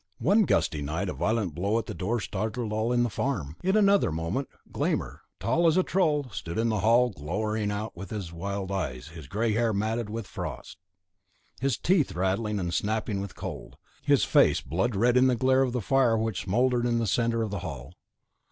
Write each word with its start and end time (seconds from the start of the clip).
One 0.17 0.45
gusty 0.45 0.81
night 0.81 1.09
a 1.09 1.13
violent 1.13 1.53
blow 1.53 1.77
at 1.77 1.85
the 1.85 1.93
door 1.93 2.19
startled 2.19 2.73
all 2.73 2.91
in 2.91 3.03
the 3.03 3.07
farm. 3.11 3.55
In 3.63 3.77
another 3.77 4.11
moment 4.11 4.47
Glámr, 4.71 5.19
tall 5.39 5.67
as 5.67 5.77
a 5.77 5.83
troll, 5.83 6.23
stood 6.31 6.57
in 6.57 6.69
the 6.69 6.79
hall 6.79 7.11
glowering 7.11 7.69
out 7.69 7.93
of 7.95 8.09
his 8.09 8.33
wild 8.33 8.71
eyes, 8.71 9.09
his 9.09 9.27
grey 9.27 9.53
hair 9.53 9.73
matted 9.73 10.09
with 10.09 10.25
frost, 10.25 10.77
his 11.59 11.77
teeth 11.77 12.13
rattling 12.15 12.59
and 12.59 12.73
snapping 12.73 13.21
with 13.21 13.35
cold, 13.35 13.77
his 14.01 14.23
face 14.23 14.59
blood 14.59 14.95
red 14.95 15.17
in 15.17 15.27
the 15.27 15.35
glare 15.35 15.61
of 15.61 15.71
the 15.71 15.81
fire 15.81 16.17
which 16.17 16.41
smouldered 16.45 16.87
in 16.87 16.97
the 16.97 17.05
centre 17.05 17.43
of 17.43 17.51
the 17.51 17.59
hall. 17.59 17.93